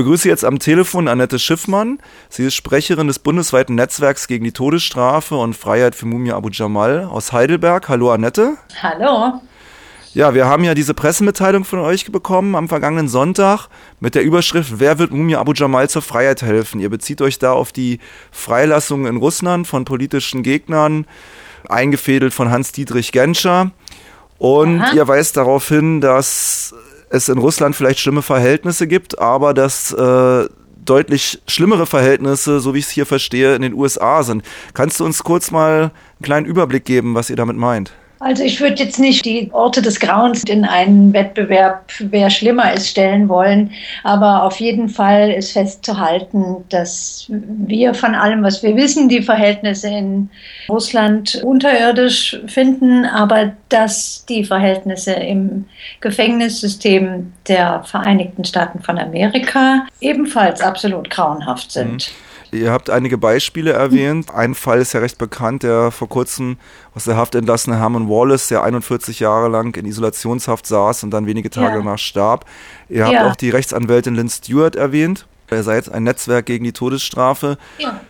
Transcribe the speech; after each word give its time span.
begrüße 0.00 0.28
jetzt 0.28 0.46
am 0.46 0.58
Telefon 0.58 1.08
Annette 1.08 1.38
Schiffmann. 1.38 1.98
Sie 2.30 2.46
ist 2.46 2.54
Sprecherin 2.54 3.06
des 3.06 3.18
bundesweiten 3.18 3.74
Netzwerks 3.74 4.28
gegen 4.28 4.44
die 4.44 4.52
Todesstrafe 4.52 5.34
und 5.34 5.54
Freiheit 5.54 5.94
für 5.94 6.06
Mumia 6.06 6.36
Abu 6.36 6.48
Jamal 6.50 7.04
aus 7.04 7.32
Heidelberg. 7.32 7.86
Hallo 7.90 8.10
Annette. 8.10 8.54
Hallo. 8.82 9.42
Ja, 10.14 10.32
wir 10.32 10.46
haben 10.46 10.64
ja 10.64 10.72
diese 10.72 10.94
Pressemitteilung 10.94 11.66
von 11.66 11.80
euch 11.80 12.10
bekommen 12.10 12.54
am 12.54 12.66
vergangenen 12.66 13.08
Sonntag 13.08 13.68
mit 14.00 14.14
der 14.14 14.22
Überschrift 14.22 14.80
Wer 14.80 14.98
wird 14.98 15.10
Mumia 15.10 15.38
Abu 15.38 15.52
Jamal 15.52 15.90
zur 15.90 16.00
Freiheit 16.00 16.40
helfen? 16.40 16.80
Ihr 16.80 16.88
bezieht 16.88 17.20
euch 17.20 17.38
da 17.38 17.52
auf 17.52 17.70
die 17.70 18.00
Freilassung 18.32 19.06
in 19.06 19.18
Russland 19.18 19.66
von 19.66 19.84
politischen 19.84 20.42
Gegnern, 20.42 21.04
eingefädelt 21.68 22.32
von 22.32 22.50
Hans-Dietrich 22.50 23.12
Genscher. 23.12 23.70
Und 24.38 24.80
Aha. 24.80 24.94
ihr 24.94 25.06
weist 25.06 25.36
darauf 25.36 25.68
hin, 25.68 26.00
dass 26.00 26.74
es 27.10 27.28
in 27.28 27.38
Russland 27.38 27.76
vielleicht 27.76 28.00
schlimme 28.00 28.22
Verhältnisse 28.22 28.86
gibt, 28.86 29.18
aber 29.18 29.52
dass 29.52 29.92
äh, 29.92 30.48
deutlich 30.84 31.42
schlimmere 31.46 31.86
Verhältnisse, 31.86 32.60
so 32.60 32.72
wie 32.72 32.78
ich 32.78 32.86
es 32.86 32.90
hier 32.90 33.06
verstehe, 33.06 33.54
in 33.54 33.62
den 33.62 33.74
USA 33.74 34.22
sind. 34.22 34.42
Kannst 34.72 34.98
du 35.00 35.04
uns 35.04 35.22
kurz 35.22 35.50
mal 35.50 35.82
einen 35.82 36.22
kleinen 36.22 36.46
Überblick 36.46 36.84
geben, 36.84 37.14
was 37.14 37.28
ihr 37.28 37.36
damit 37.36 37.56
meint? 37.56 37.92
Also 38.22 38.44
ich 38.44 38.60
würde 38.60 38.82
jetzt 38.82 38.98
nicht 38.98 39.24
die 39.24 39.48
Orte 39.50 39.80
des 39.80 39.98
Grauens 39.98 40.44
in 40.44 40.66
einen 40.66 41.14
Wettbewerb, 41.14 41.90
wer 42.00 42.28
schlimmer 42.28 42.70
ist, 42.74 42.88
stellen 42.88 43.30
wollen. 43.30 43.72
Aber 44.04 44.42
auf 44.42 44.60
jeden 44.60 44.90
Fall 44.90 45.30
ist 45.30 45.52
festzuhalten, 45.52 46.56
dass 46.68 47.24
wir 47.28 47.94
von 47.94 48.14
allem, 48.14 48.42
was 48.42 48.62
wir 48.62 48.76
wissen, 48.76 49.08
die 49.08 49.22
Verhältnisse 49.22 49.88
in 49.88 50.28
Russland 50.68 51.42
unterirdisch 51.42 52.38
finden, 52.46 53.06
aber 53.06 53.52
dass 53.70 54.26
die 54.28 54.44
Verhältnisse 54.44 55.14
im 55.14 55.64
Gefängnissystem 56.02 57.32
der 57.48 57.84
Vereinigten 57.84 58.44
Staaten 58.44 58.82
von 58.82 58.98
Amerika 58.98 59.86
ebenfalls 60.02 60.60
absolut 60.60 61.08
grauenhaft 61.08 61.72
sind. 61.72 62.10
Mhm. 62.10 62.29
Ihr 62.52 62.72
habt 62.72 62.90
einige 62.90 63.16
Beispiele 63.16 63.72
erwähnt. 63.72 64.34
Ein 64.34 64.54
Fall 64.54 64.80
ist 64.80 64.92
ja 64.92 65.00
recht 65.00 65.18
bekannt, 65.18 65.62
der 65.62 65.90
vor 65.90 66.08
kurzem 66.08 66.56
aus 66.94 67.04
der 67.04 67.16
Haft 67.16 67.34
entlassene 67.34 67.78
Herman 67.78 68.08
Wallace, 68.08 68.48
der 68.48 68.64
41 68.64 69.20
Jahre 69.20 69.48
lang 69.48 69.76
in 69.76 69.86
Isolationshaft 69.86 70.66
saß 70.66 71.04
und 71.04 71.10
dann 71.10 71.26
wenige 71.26 71.50
Tage 71.50 71.76
ja. 71.76 71.78
danach 71.78 71.98
starb. 71.98 72.46
Ihr 72.88 73.04
habt 73.04 73.14
ja. 73.14 73.30
auch 73.30 73.36
die 73.36 73.50
Rechtsanwältin 73.50 74.14
Lynn 74.14 74.28
Stewart 74.28 74.74
erwähnt. 74.74 75.26
Ihr 75.50 75.62
seid 75.62 75.90
ein 75.92 76.04
Netzwerk 76.04 76.46
gegen 76.46 76.64
die 76.64 76.72
Todesstrafe. 76.72 77.56
Ja. 77.78 78.00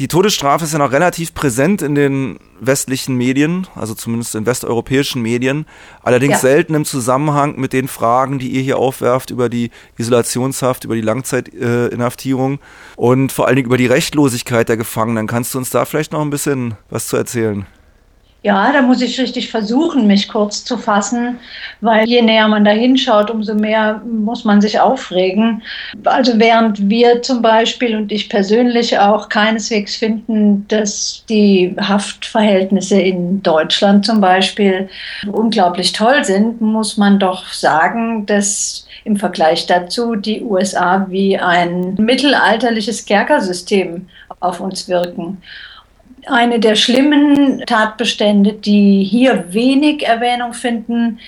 Die 0.00 0.08
Todesstrafe 0.08 0.64
ist 0.64 0.72
ja 0.72 0.80
noch 0.80 0.90
relativ 0.90 1.34
präsent 1.34 1.80
in 1.80 1.94
den 1.94 2.40
westlichen 2.58 3.14
Medien, 3.16 3.68
also 3.76 3.94
zumindest 3.94 4.34
in 4.34 4.44
westeuropäischen 4.44 5.22
Medien, 5.22 5.66
allerdings 6.02 6.32
ja. 6.32 6.38
selten 6.38 6.74
im 6.74 6.84
Zusammenhang 6.84 7.60
mit 7.60 7.72
den 7.72 7.86
Fragen, 7.86 8.40
die 8.40 8.48
ihr 8.48 8.62
hier 8.62 8.76
aufwerft 8.76 9.30
über 9.30 9.48
die 9.48 9.70
Isolationshaft, 9.96 10.84
über 10.84 10.96
die 10.96 11.00
Langzeitinhaftierung 11.00 12.58
und 12.96 13.30
vor 13.30 13.46
allen 13.46 13.54
Dingen 13.54 13.66
über 13.66 13.76
die 13.76 13.86
Rechtlosigkeit 13.86 14.68
der 14.68 14.76
Gefangenen. 14.76 15.28
Kannst 15.28 15.54
du 15.54 15.58
uns 15.58 15.70
da 15.70 15.84
vielleicht 15.84 16.12
noch 16.12 16.22
ein 16.22 16.30
bisschen 16.30 16.74
was 16.90 17.06
zu 17.06 17.16
erzählen? 17.16 17.64
Ja, 18.44 18.72
da 18.72 18.82
muss 18.82 19.00
ich 19.00 19.18
richtig 19.18 19.50
versuchen, 19.50 20.06
mich 20.06 20.28
kurz 20.28 20.66
zu 20.66 20.76
fassen, 20.76 21.38
weil 21.80 22.06
je 22.06 22.20
näher 22.20 22.46
man 22.46 22.62
da 22.62 22.72
hinschaut, 22.72 23.30
umso 23.30 23.54
mehr 23.54 24.02
muss 24.04 24.44
man 24.44 24.60
sich 24.60 24.78
aufregen. 24.78 25.62
Also 26.04 26.38
während 26.38 26.90
wir 26.90 27.22
zum 27.22 27.40
Beispiel 27.40 27.96
und 27.96 28.12
ich 28.12 28.28
persönlich 28.28 28.98
auch 28.98 29.30
keineswegs 29.30 29.96
finden, 29.96 30.68
dass 30.68 31.24
die 31.30 31.74
Haftverhältnisse 31.80 33.00
in 33.00 33.42
Deutschland 33.42 34.04
zum 34.04 34.20
Beispiel 34.20 34.90
unglaublich 35.26 35.94
toll 35.94 36.22
sind, 36.22 36.60
muss 36.60 36.98
man 36.98 37.18
doch 37.18 37.46
sagen, 37.50 38.26
dass 38.26 38.86
im 39.04 39.16
Vergleich 39.16 39.64
dazu 39.64 40.16
die 40.16 40.42
USA 40.42 41.06
wie 41.08 41.38
ein 41.38 41.94
mittelalterliches 41.94 43.06
Kerkersystem 43.06 44.06
auf 44.40 44.60
uns 44.60 44.86
wirken. 44.86 45.38
Eine 46.26 46.60
der 46.60 46.74
schlimmen 46.74 47.60
Tatbestände, 47.66 48.52
die 48.54 49.04
hier 49.04 49.52
wenig 49.52 50.06
Erwähnung 50.06 50.52
finden, 50.54 51.18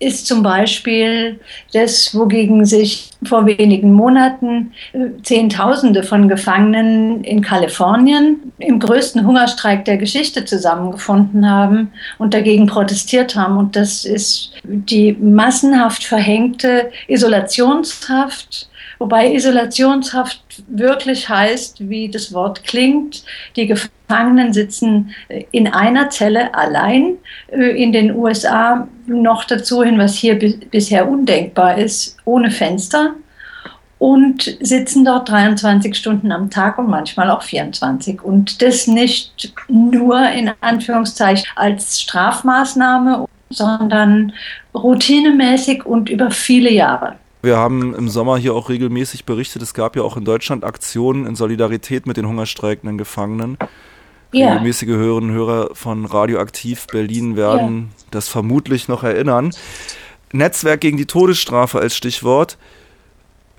ist 0.00 0.26
zum 0.26 0.42
Beispiel 0.42 1.40
das, 1.72 2.14
wogegen 2.14 2.64
sich 2.64 3.10
vor 3.24 3.46
wenigen 3.46 3.92
Monaten 3.92 4.72
äh, 4.92 5.22
Zehntausende 5.22 6.02
von 6.02 6.28
Gefangenen 6.28 7.22
in 7.24 7.40
Kalifornien 7.40 8.52
im 8.58 8.80
größten 8.80 9.26
Hungerstreik 9.26 9.84
der 9.84 9.96
Geschichte 9.96 10.44
zusammengefunden 10.44 11.48
haben 11.48 11.92
und 12.18 12.34
dagegen 12.34 12.66
protestiert 12.66 13.36
haben. 13.36 13.56
Und 13.56 13.76
das 13.76 14.04
ist 14.04 14.52
die 14.64 15.12
massenhaft 15.12 16.04
verhängte 16.04 16.90
Isolationshaft 17.06 18.68
Wobei 19.04 19.34
Isolationshaft 19.34 20.64
wirklich 20.66 21.28
heißt, 21.28 21.90
wie 21.90 22.08
das 22.08 22.32
Wort 22.32 22.64
klingt, 22.64 23.22
die 23.54 23.66
Gefangenen 23.66 24.54
sitzen 24.54 25.14
äh, 25.28 25.44
in 25.50 25.68
einer 25.68 26.08
Zelle 26.08 26.54
allein. 26.54 27.18
Äh, 27.48 27.82
in 27.82 27.92
den 27.92 28.16
USA 28.16 28.88
noch 29.04 29.44
dazu 29.44 29.82
hin, 29.82 29.98
was 29.98 30.14
hier 30.14 30.38
bisher 30.70 31.06
undenkbar 31.06 31.76
ist, 31.76 32.16
ohne 32.24 32.50
Fenster 32.50 33.12
und 33.98 34.56
sitzen 34.62 35.04
dort 35.04 35.28
23 35.28 35.94
Stunden 35.94 36.32
am 36.32 36.48
Tag 36.48 36.78
und 36.78 36.88
manchmal 36.88 37.30
auch 37.30 37.42
24. 37.42 38.22
Und 38.22 38.62
das 38.62 38.86
nicht 38.86 39.52
nur 39.68 40.30
in 40.30 40.50
Anführungszeichen 40.62 41.46
als 41.56 42.00
Strafmaßnahme, 42.00 43.26
sondern 43.50 44.32
routinemäßig 44.74 45.84
und 45.84 46.08
über 46.08 46.30
viele 46.30 46.72
Jahre. 46.72 47.16
Wir 47.44 47.58
haben 47.58 47.94
im 47.94 48.08
Sommer 48.08 48.38
hier 48.38 48.54
auch 48.54 48.70
regelmäßig 48.70 49.26
berichtet, 49.26 49.60
es 49.60 49.74
gab 49.74 49.96
ja 49.96 50.02
auch 50.02 50.16
in 50.16 50.24
Deutschland 50.24 50.64
Aktionen 50.64 51.26
in 51.26 51.36
Solidarität 51.36 52.06
mit 52.06 52.16
den 52.16 52.26
hungerstreikenden 52.26 52.96
Gefangenen. 52.96 53.58
Ja. 54.32 54.52
Regelmäßige 54.52 54.88
Hörerinnen 54.88 55.30
und 55.30 55.36
Hörer 55.36 55.74
von 55.74 56.06
Radioaktiv 56.06 56.86
Berlin 56.86 57.36
werden 57.36 57.90
ja. 57.90 58.04
das 58.12 58.28
vermutlich 58.28 58.88
noch 58.88 59.02
erinnern. 59.04 59.50
Netzwerk 60.32 60.80
gegen 60.80 60.96
die 60.96 61.04
Todesstrafe 61.04 61.80
als 61.80 61.94
Stichwort. 61.94 62.56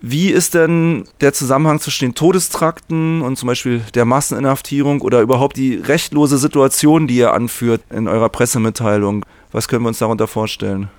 Wie 0.01 0.29
ist 0.29 0.55
denn 0.55 1.05
der 1.21 1.33
Zusammenhang 1.33 1.79
zwischen 1.79 2.05
den 2.05 2.15
Todestrakten 2.15 3.21
und 3.21 3.37
zum 3.37 3.47
Beispiel 3.47 3.81
der 3.93 4.05
Masseninhaftierung 4.05 5.01
oder 5.01 5.21
überhaupt 5.21 5.57
die 5.57 5.75
rechtlose 5.75 6.39
Situation, 6.39 7.05
die 7.05 7.17
ihr 7.17 7.33
anführt 7.33 7.83
in 7.91 8.07
eurer 8.07 8.29
Pressemitteilung? 8.29 9.23
Was 9.51 9.67
können 9.67 9.83
wir 9.83 9.89
uns 9.89 9.99
darunter 9.99 10.27
vorstellen? 10.27 10.89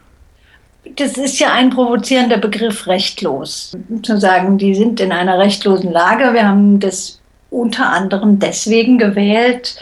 Das 0.94 1.18
ist 1.18 1.38
ja 1.38 1.52
ein 1.52 1.70
provozierender 1.70 2.38
Begriff, 2.38 2.86
rechtlos. 2.86 3.76
Zu 4.02 4.18
sagen, 4.18 4.58
die 4.58 4.74
sind 4.74 5.00
in 5.00 5.12
einer 5.12 5.38
rechtlosen 5.38 5.92
Lage. 5.92 6.32
Wir 6.32 6.46
haben 6.46 6.80
das 6.80 7.20
unter 7.50 7.86
anderem 7.86 8.38
deswegen 8.38 8.98
gewählt, 8.98 9.78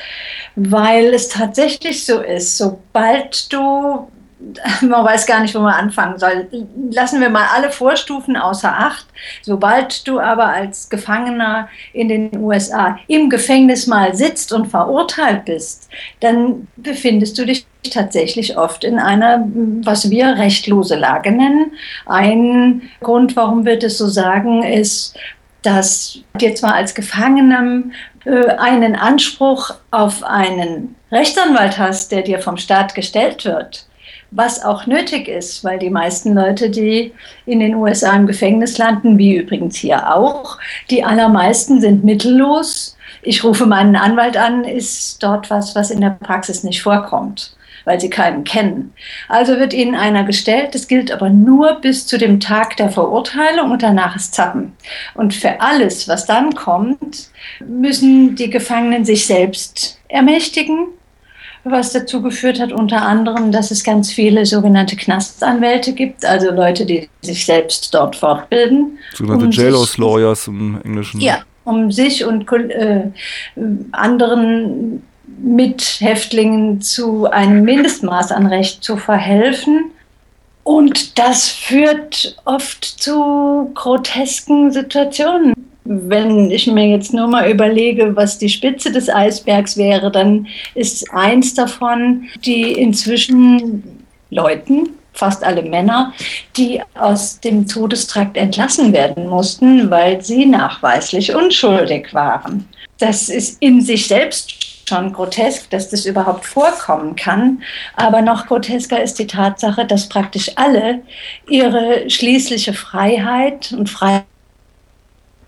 weil 0.56 1.12
es 1.14 1.28
tatsächlich 1.28 2.04
so 2.04 2.20
ist, 2.20 2.56
sobald 2.56 3.52
du 3.52 4.08
man 4.82 5.04
weiß 5.04 5.26
gar 5.26 5.40
nicht, 5.40 5.54
wo 5.54 5.60
man 5.60 5.74
anfangen 5.74 6.18
soll. 6.18 6.48
Lassen 6.90 7.20
wir 7.20 7.30
mal 7.30 7.46
alle 7.54 7.70
Vorstufen 7.70 8.36
außer 8.36 8.68
Acht. 8.68 9.06
Sobald 9.42 10.06
du 10.06 10.20
aber 10.20 10.46
als 10.46 10.88
Gefangener 10.88 11.68
in 11.92 12.08
den 12.08 12.36
USA 12.38 12.98
im 13.06 13.30
Gefängnis 13.30 13.86
mal 13.86 14.14
sitzt 14.14 14.52
und 14.52 14.66
verurteilt 14.66 15.44
bist, 15.44 15.88
dann 16.20 16.68
befindest 16.76 17.38
du 17.38 17.46
dich 17.46 17.66
tatsächlich 17.92 18.56
oft 18.56 18.84
in 18.84 18.98
einer, 18.98 19.46
was 19.82 20.10
wir 20.10 20.36
rechtlose 20.36 20.96
Lage 20.96 21.30
nennen. 21.30 21.72
Ein 22.06 22.82
Grund, 23.00 23.36
warum 23.36 23.64
wir 23.64 23.78
das 23.78 23.98
so 23.98 24.08
sagen, 24.08 24.62
ist, 24.62 25.16
dass 25.62 26.18
dir 26.38 26.54
zwar 26.54 26.74
als 26.74 26.94
Gefangenem 26.94 27.92
äh, 28.24 28.48
einen 28.56 28.96
Anspruch 28.96 29.70
auf 29.90 30.22
einen 30.22 30.94
Rechtsanwalt 31.10 31.78
hast, 31.78 32.12
der 32.12 32.22
dir 32.22 32.38
vom 32.38 32.56
Staat 32.56 32.94
gestellt 32.94 33.44
wird, 33.44 33.86
was 34.30 34.62
auch 34.62 34.86
nötig 34.86 35.28
ist, 35.28 35.64
weil 35.64 35.78
die 35.78 35.90
meisten 35.90 36.34
Leute, 36.34 36.68
die 36.68 37.12
in 37.46 37.60
den 37.60 37.76
USA 37.76 38.14
im 38.14 38.26
Gefängnis 38.26 38.78
landen, 38.78 39.16
wie 39.16 39.36
übrigens 39.36 39.76
hier 39.76 40.14
auch, 40.14 40.58
die 40.90 41.04
allermeisten 41.04 41.80
sind 41.80 42.04
mittellos. 42.04 42.93
Ich 43.24 43.42
rufe 43.42 43.66
meinen 43.66 43.96
Anwalt 43.96 44.36
an, 44.36 44.64
ist 44.64 45.22
dort 45.22 45.50
was, 45.50 45.74
was 45.74 45.90
in 45.90 46.00
der 46.00 46.10
Praxis 46.10 46.62
nicht 46.62 46.82
vorkommt, 46.82 47.56
weil 47.84 47.98
sie 47.98 48.10
keinen 48.10 48.44
kennen. 48.44 48.92
Also 49.28 49.58
wird 49.58 49.72
ihnen 49.72 49.94
einer 49.94 50.24
gestellt, 50.24 50.74
das 50.74 50.88
gilt 50.88 51.10
aber 51.10 51.30
nur 51.30 51.80
bis 51.80 52.06
zu 52.06 52.18
dem 52.18 52.38
Tag 52.38 52.76
der 52.76 52.90
Verurteilung 52.90 53.70
und 53.70 53.82
danach 53.82 54.14
ist 54.14 54.34
Zappen. 54.34 54.72
Und 55.14 55.34
für 55.34 55.60
alles, 55.60 56.06
was 56.06 56.26
dann 56.26 56.54
kommt, 56.54 57.28
müssen 57.66 58.36
die 58.36 58.50
Gefangenen 58.50 59.04
sich 59.04 59.26
selbst 59.26 59.98
ermächtigen 60.08 60.88
was 61.64 61.92
dazu 61.92 62.20
geführt 62.20 62.60
hat, 62.60 62.72
unter 62.72 63.02
anderem, 63.02 63.50
dass 63.50 63.70
es 63.70 63.82
ganz 63.84 64.12
viele 64.12 64.44
sogenannte 64.44 64.96
Knastanwälte 64.96 65.94
gibt, 65.94 66.24
also 66.24 66.50
Leute, 66.50 66.84
die 66.84 67.08
sich 67.22 67.46
selbst 67.46 67.94
dort 67.94 68.16
fortbilden. 68.16 68.98
Sogenannte 69.14 69.46
um 69.46 69.50
Jailhouse 69.50 69.96
Lawyers 69.96 70.46
im 70.46 70.80
Englischen. 70.84 71.20
Ja, 71.20 71.42
um 71.64 71.90
sich 71.90 72.24
und 72.24 72.50
äh, 72.52 73.10
anderen 73.92 75.02
Mithäftlingen 75.38 76.80
zu 76.80 77.30
einem 77.30 77.64
Mindestmaß 77.64 78.32
an 78.32 78.46
Recht 78.46 78.84
zu 78.84 78.96
verhelfen. 78.96 79.90
Und 80.62 81.18
das 81.18 81.50
führt 81.50 82.36
oft 82.44 82.84
zu 82.84 83.70
grotesken 83.74 84.72
Situationen. 84.72 85.52
Wenn 85.84 86.50
ich 86.50 86.66
mir 86.66 86.88
jetzt 86.88 87.12
nur 87.12 87.26
mal 87.26 87.50
überlege, 87.50 88.16
was 88.16 88.38
die 88.38 88.48
Spitze 88.48 88.90
des 88.90 89.10
Eisbergs 89.10 89.76
wäre, 89.76 90.10
dann 90.10 90.46
ist 90.74 91.12
eins 91.12 91.52
davon 91.52 92.24
die 92.46 92.72
inzwischen 92.72 93.82
Leuten, 94.30 94.88
fast 95.14 95.42
alle 95.42 95.62
Männer, 95.62 96.12
die 96.56 96.82
aus 96.94 97.40
dem 97.40 97.66
Todestrakt 97.66 98.36
entlassen 98.36 98.92
werden 98.92 99.28
mussten, 99.28 99.90
weil 99.90 100.22
sie 100.22 100.44
nachweislich 100.44 101.34
unschuldig 101.34 102.12
waren. 102.12 102.68
Das 102.98 103.28
ist 103.28 103.60
in 103.62 103.80
sich 103.80 104.06
selbst 104.06 104.88
schon 104.88 105.12
grotesk, 105.12 105.70
dass 105.70 105.88
das 105.88 106.04
überhaupt 106.04 106.44
vorkommen 106.44 107.16
kann. 107.16 107.62
Aber 107.96 108.20
noch 108.22 108.46
grotesker 108.46 109.02
ist 109.02 109.18
die 109.18 109.26
Tatsache, 109.26 109.86
dass 109.86 110.08
praktisch 110.08 110.50
alle 110.56 111.02
ihre 111.48 112.08
schließliche 112.10 112.74
Freiheit 112.74 113.72
und 113.72 113.88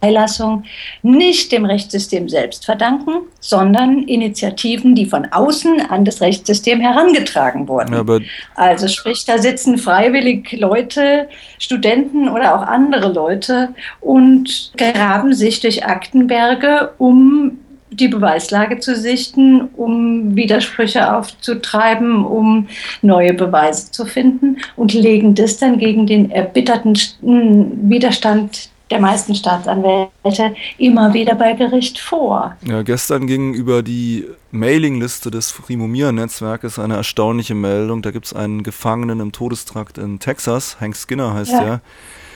Freilassung 0.07 0.65
nicht 1.03 1.51
dem 1.53 1.65
Rechtssystem 1.65 2.29
selbst 2.29 2.65
verdanken, 2.65 3.27
sondern 3.41 4.05
Initiativen, 4.05 4.95
die 4.95 5.07
von 5.07 5.27
außen 5.31 5.81
an 5.81 6.05
das 6.05 6.21
Rechtssystem 6.21 6.81
herangetragen 6.81 7.67
wurden. 7.69 7.93
Ja, 7.93 8.19
also 8.55 8.89
sprich, 8.89 9.25
da 9.25 9.39
sitzen 9.39 9.79
freiwillig 9.79 10.53
Leute, 10.53 11.29
Studenten 11.59 12.29
oder 12.29 12.55
auch 12.55 12.63
andere 12.63 13.13
Leute 13.13 13.71
und 14.01 14.73
graben 14.77 15.35
sich 15.35 15.61
durch 15.61 15.85
Aktenberge, 15.85 16.93
um 16.99 17.59
die 17.91 18.09
Beweislage 18.09 18.79
zu 18.79 18.95
sichten, 18.95 19.69
um 19.77 20.37
Widersprüche 20.37 21.15
aufzutreiben, 21.15 22.25
um 22.25 22.69
neue 23.01 23.33
Beweise 23.33 23.91
zu 23.91 24.05
finden 24.05 24.59
und 24.77 24.93
legen 24.93 25.35
das 25.35 25.59
dann 25.59 25.79
gegen 25.79 26.07
den 26.07 26.31
erbitterten 26.31 26.99
Widerstand 27.23 28.71
der 28.91 29.01
meisten 29.01 29.35
Staatsanwälte 29.35 30.55
immer 30.79 31.13
wieder 31.13 31.35
bei 31.35 31.55
Gericht 31.55 31.99
vor. 31.99 32.57
Ja, 32.65 32.83
gestern 32.83 33.27
ging 33.27 33.53
über 33.53 33.83
die 33.83 34.27
Mailingliste 34.53 35.31
des 35.31 35.51
Frimomir-Netzwerkes 35.51 36.79
eine 36.79 36.97
erstaunliche 36.97 37.55
Meldung. 37.55 38.03
Da 38.03 38.11
gibt 38.13 38.27
es 38.27 38.33
einen 38.33 38.63
Gefangenen 38.63 39.21
im 39.21 39.33
Todestrakt 39.33 39.99
in 39.99 40.21
Texas, 40.21 40.81
Hank 40.81 40.97
Skinner 40.97 41.35
heißt 41.35 41.53
ja. 41.53 41.65
der. 41.65 41.81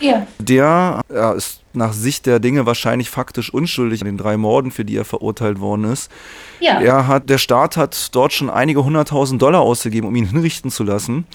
Ja. 0.00 0.26
Der 0.38 1.02
ja, 1.12 1.32
ist 1.32 1.60
nach 1.72 1.92
Sicht 1.92 2.26
der 2.26 2.40
Dinge 2.40 2.66
wahrscheinlich 2.66 3.10
faktisch 3.10 3.52
unschuldig 3.52 4.00
an 4.00 4.06
den 4.06 4.16
drei 4.16 4.36
Morden, 4.36 4.70
für 4.70 4.84
die 4.84 4.96
er 4.96 5.04
verurteilt 5.04 5.60
worden 5.60 5.84
ist. 5.84 6.10
Ja. 6.58 6.80
Er 6.80 7.06
hat, 7.06 7.28
der 7.28 7.38
Staat 7.38 7.76
hat 7.76 8.14
dort 8.14 8.32
schon 8.32 8.50
einige 8.50 8.82
hunderttausend 8.82 9.40
Dollar 9.40 9.60
ausgegeben, 9.60 10.08
um 10.08 10.16
ihn 10.16 10.26
hinrichten 10.26 10.70
zu 10.70 10.84
lassen. 10.84 11.26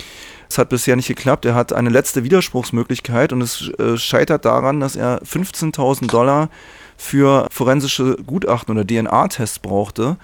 Es 0.49 0.57
hat 0.57 0.69
bisher 0.69 0.95
nicht 0.95 1.07
geklappt. 1.07 1.45
Er 1.45 1.55
hat 1.55 1.73
eine 1.73 1.89
letzte 1.89 2.23
Widerspruchsmöglichkeit 2.23 3.33
und 3.33 3.41
es 3.41 3.69
äh, 3.79 3.97
scheitert 3.97 4.45
daran, 4.45 4.79
dass 4.79 4.95
er 4.95 5.21
15.000 5.23 6.07
Dollar 6.07 6.49
für 6.97 7.47
forensische 7.51 8.17
Gutachten 8.25 8.75
oder 8.75 8.85
DNA-Tests 8.85 9.59
brauchte. 9.59 10.17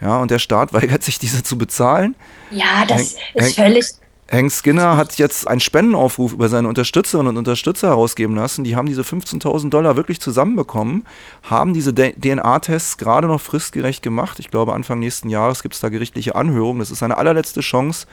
Ja, 0.00 0.18
und 0.18 0.30
der 0.30 0.38
Staat 0.38 0.72
weigert 0.72 1.02
sich, 1.02 1.18
diese 1.18 1.42
zu 1.42 1.58
bezahlen. 1.58 2.14
Ja, 2.50 2.84
das 2.86 3.16
Hank, 3.34 3.46
ist 3.46 3.56
völlig 3.56 3.86
Hank 4.30 4.52
Skinner 4.52 4.98
hat 4.98 5.16
jetzt 5.16 5.48
einen 5.48 5.60
Spendenaufruf 5.60 6.34
über 6.34 6.50
seine 6.50 6.68
Unterstützerinnen 6.68 7.28
und 7.28 7.38
Unterstützer 7.38 7.88
herausgeben 7.88 8.36
lassen. 8.36 8.62
Die 8.62 8.76
haben 8.76 8.86
diese 8.86 9.00
15.000 9.00 9.70
Dollar 9.70 9.96
wirklich 9.96 10.20
zusammenbekommen, 10.20 11.06
haben 11.44 11.72
diese 11.72 11.94
DNA-Tests 11.94 12.98
gerade 12.98 13.26
noch 13.26 13.40
fristgerecht 13.40 14.02
gemacht. 14.02 14.38
Ich 14.38 14.50
glaube, 14.50 14.74
Anfang 14.74 14.98
nächsten 14.98 15.30
Jahres 15.30 15.62
gibt 15.62 15.76
es 15.76 15.80
da 15.80 15.88
gerichtliche 15.88 16.34
Anhörungen. 16.34 16.80
Das 16.80 16.90
ist 16.90 16.98
seine 16.98 17.16
allerletzte 17.16 17.60
Chance 17.60 18.06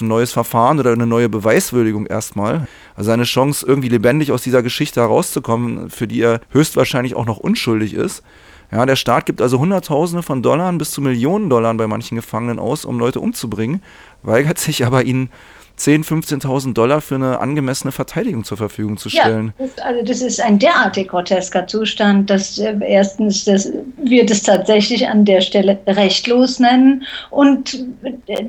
ein 0.00 0.08
neues 0.08 0.32
Verfahren 0.32 0.78
oder 0.78 0.92
eine 0.92 1.06
neue 1.06 1.28
Beweiswürdigung 1.28 2.06
erstmal. 2.06 2.66
Also 2.94 3.10
eine 3.10 3.24
Chance, 3.24 3.66
irgendwie 3.66 3.88
lebendig 3.88 4.32
aus 4.32 4.42
dieser 4.42 4.62
Geschichte 4.62 5.00
herauszukommen, 5.00 5.90
für 5.90 6.06
die 6.06 6.20
er 6.20 6.40
höchstwahrscheinlich 6.50 7.14
auch 7.14 7.26
noch 7.26 7.38
unschuldig 7.38 7.94
ist. 7.94 8.22
Ja, 8.72 8.84
der 8.84 8.96
Staat 8.96 9.26
gibt 9.26 9.40
also 9.40 9.60
Hunderttausende 9.60 10.24
von 10.24 10.42
Dollar 10.42 10.72
bis 10.72 10.90
zu 10.90 11.00
Millionen 11.00 11.48
Dollar 11.48 11.72
bei 11.74 11.86
manchen 11.86 12.16
Gefangenen 12.16 12.58
aus, 12.58 12.84
um 12.84 12.98
Leute 12.98 13.20
umzubringen 13.20 13.80
weigert 14.26 14.58
sich 14.58 14.84
aber 14.84 15.04
ihnen 15.04 15.30
10.000, 15.78 16.42
15.000 16.42 16.72
Dollar 16.72 17.00
für 17.00 17.16
eine 17.16 17.40
angemessene 17.40 17.92
Verteidigung 17.92 18.44
zur 18.44 18.56
Verfügung 18.56 18.96
zu 18.96 19.10
stellen. 19.10 19.52
Ja, 19.58 19.66
das, 19.66 19.84
also 19.84 20.02
das 20.04 20.22
ist 20.22 20.40
ein 20.40 20.58
derartig 20.58 21.08
grotesker 21.08 21.66
Zustand, 21.66 22.30
dass 22.30 22.58
äh, 22.58 22.74
erstens 22.80 23.44
dass 23.44 23.70
wir 23.96 24.24
das 24.24 24.42
tatsächlich 24.42 25.06
an 25.06 25.24
der 25.24 25.40
Stelle 25.42 25.78
rechtlos 25.86 26.58
nennen 26.58 27.04
und 27.30 27.84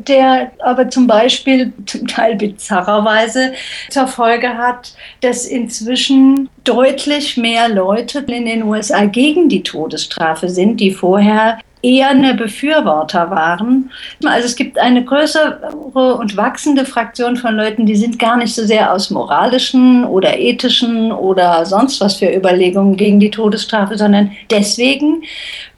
der 0.07 0.51
aber 0.59 0.89
zum 0.89 1.07
Beispiel 1.07 1.73
zum 1.85 2.07
Teil 2.07 2.35
bizarrerweise 2.35 3.53
zur 3.89 4.07
Folge 4.07 4.57
hat, 4.57 4.93
dass 5.21 5.45
inzwischen 5.45 6.49
deutlich 6.63 7.37
mehr 7.37 7.69
Leute 7.69 8.19
in 8.19 8.45
den 8.45 8.63
USA 8.63 9.05
gegen 9.05 9.49
die 9.49 9.63
Todesstrafe 9.63 10.49
sind, 10.49 10.79
die 10.79 10.91
vorher 10.91 11.59
eher 11.87 12.09
eine 12.09 12.33
Befürworter 12.33 13.31
waren. 13.31 13.89
Also 14.25 14.45
es 14.45 14.55
gibt 14.57 14.77
eine 14.77 15.05
größere 15.05 15.71
und 15.71 16.35
wachsende 16.35 16.83
Fraktion 16.83 17.37
von 17.37 17.55
Leuten, 17.55 17.85
die 17.85 17.95
sind 17.95 18.19
gar 18.19 18.35
nicht 18.35 18.53
so 18.53 18.65
sehr 18.65 18.93
aus 18.93 19.09
moralischen 19.09 20.03
oder 20.03 20.37
ethischen 20.37 21.13
oder 21.13 21.65
sonst 21.65 22.01
was 22.01 22.15
für 22.15 22.29
Überlegungen 22.29 22.97
gegen 22.97 23.21
die 23.21 23.31
Todesstrafe, 23.31 23.97
sondern 23.97 24.31
deswegen, 24.51 25.23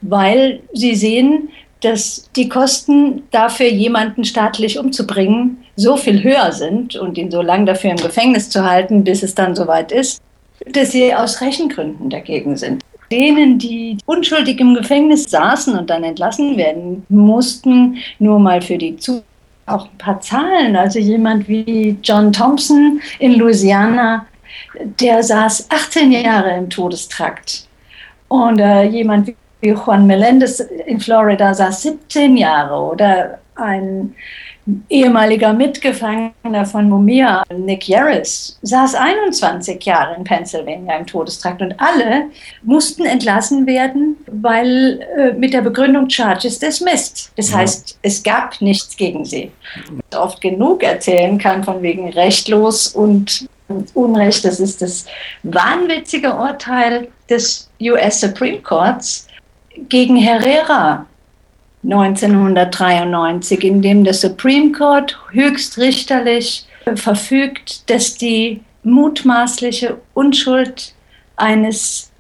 weil 0.02 0.62
sie 0.74 0.96
sehen, 0.96 1.50
dass 1.82 2.30
die 2.36 2.50
Kosten 2.50 3.24
dafür, 3.32 3.68
jemanden 3.68 4.24
staatlich 4.26 4.80
umzubringen, 4.80 5.64
so 5.76 5.96
viel 5.96 6.24
höher 6.24 6.52
sind 6.52 6.96
und 6.96 7.18
ihn 7.18 7.32
so 7.32 7.42
lange 7.42 7.66
dafür 7.66 7.92
im 7.92 7.98
Gefängnis 7.98 8.50
zu 8.50 8.68
halten, 8.68 9.04
bis 9.04 9.24
es 9.24 9.36
dann 9.36 9.56
soweit 9.56 9.92
ist, 9.92 10.22
dass 10.74 10.92
sie 10.92 11.14
aus 11.14 11.40
Rechengründen 11.40 12.10
dagegen 12.10 12.58
sind 12.58 12.84
denen, 13.12 13.58
die 13.60 13.98
unschuldig 14.06 14.60
im 14.60 14.76
Gefängnis 14.76 15.30
saßen 15.30 15.78
und 15.78 15.90
dann 15.90 16.04
entlassen 16.04 16.58
werden 16.58 17.06
mussten, 17.10 17.98
nur 18.20 18.40
mal 18.40 18.62
für 18.62 18.78
die 18.78 18.98
Zukunft 18.98 19.26
auch 19.70 19.86
ein 19.86 19.98
paar 19.98 20.20
Zahlen. 20.22 20.76
Also 20.76 21.00
jemand 21.00 21.48
wie 21.48 21.98
John 22.04 22.34
Thompson 22.34 23.02
in 23.20 23.34
Louisiana, 23.36 24.26
der 25.00 25.24
saß 25.24 25.70
18 25.70 26.12
Jahre 26.12 26.58
im 26.58 26.70
Todestrakt. 26.70 27.68
Und 28.28 28.60
äh, 28.60 28.84
jemand 28.84 29.28
wie 29.28 29.70
Juan 29.70 30.08
Melendez 30.08 30.60
in 30.60 31.00
Florida 31.00 31.54
saß 31.54 31.84
17 31.84 32.38
Jahre. 32.38 32.76
Oder 32.76 33.40
ein 33.56 34.16
ehemaliger 34.90 35.54
Mitgefangener 35.54 36.66
von 36.66 36.90
Mumia, 36.90 37.44
Nick 37.56 37.88
Yaris, 37.88 38.58
saß 38.62 38.96
21 38.96 39.84
Jahre 39.84 40.16
in 40.16 40.24
Pennsylvania 40.24 40.98
im 40.98 41.06
Todestrakt 41.06 41.62
und 41.62 41.76
alle 41.80 42.30
mussten 42.64 43.06
entlassen 43.06 43.66
werden, 43.66 44.18
weil 44.28 45.02
äh, 45.18 45.34
mit 45.34 45.54
der 45.54 45.62
Begründung 45.62 46.10
Charges 46.10 46.60
dismissed. 46.60 47.32
Das 47.36 47.52
ja. 47.52 47.58
heißt, 47.58 48.00
es 48.02 48.24
gab 48.24 48.62
nichts 48.62 48.96
gegen 48.96 49.26
sie. 49.26 49.52
Oft 50.16 50.42
genug 50.42 50.84
erzählen 50.84 51.38
kann 51.38 51.64
von 51.64 51.82
wegen 51.82 52.10
rechtlos 52.10 52.88
und 52.88 53.48
Unrecht. 53.94 54.46
Das 54.46 54.60
ist 54.60 54.82
das 54.82 55.06
wahnwitzige 55.44 56.34
Urteil 56.34 57.08
des 57.30 57.70
US 57.82 58.22
Supreme 58.22 58.60
Courts 58.60 59.28
gegen 59.88 60.16
Herrera 60.16 61.06
1993, 61.84 63.64
in 63.64 63.82
dem 63.82 64.04
der 64.04 64.14
Supreme 64.14 64.72
Court 64.72 65.18
höchstrichterlich 65.32 66.66
verfügt, 66.96 67.90
dass 67.90 68.16
die 68.16 68.62
mutmaßliche 68.84 69.98
Unschuld 70.14 70.94
eines 71.36 72.12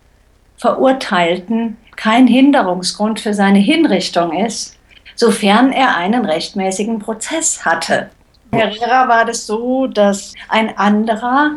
Verurteilten 0.57 1.77
kein 1.95 2.27
Hinderungsgrund 2.27 3.19
für 3.19 3.33
seine 3.33 3.59
Hinrichtung 3.59 4.31
ist, 4.45 4.77
sofern 5.15 5.73
er 5.73 5.97
einen 5.97 6.25
rechtmäßigen 6.25 6.99
Prozess 6.99 7.65
hatte. 7.65 8.09
Herrera 8.51 9.07
war 9.07 9.25
das 9.25 9.45
so, 9.45 9.87
dass 9.87 10.33
ein 10.47 10.77
anderer 10.77 11.51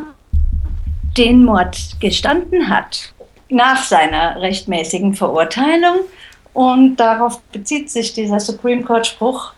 den 1.17 1.45
Mord 1.45 1.77
gestanden 1.99 2.69
hat 2.69 3.13
nach 3.49 3.83
seiner 3.83 4.41
rechtmäßigen 4.41 5.13
Verurteilung 5.13 5.99
und 6.53 6.97
darauf 6.97 7.41
bezieht 7.51 7.89
sich 7.89 8.13
dieser 8.13 8.39
Supreme 8.39 8.83
Court-Spruch. 8.83 9.53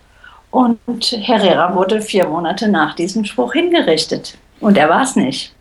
Und 0.52 1.04
Herrera 1.12 1.76
wurde 1.76 2.02
vier 2.02 2.28
Monate 2.28 2.70
nach 2.70 2.96
diesem 2.96 3.26
Spruch 3.26 3.54
hingerichtet. 3.54 4.38
Und 4.62 4.78
er 4.78 4.90
war 4.90 5.04
es 5.04 5.16
nicht. 5.16 5.55